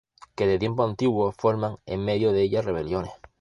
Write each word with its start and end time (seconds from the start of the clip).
que 0.35 0.47
de 0.47 0.57
tiempo 0.57 0.83
antiguo 0.83 1.31
forman 1.31 1.77
en 1.85 2.03
medio 2.03 2.31
de 2.31 2.41
ella 2.41 2.63
rebeliones. 2.63 3.11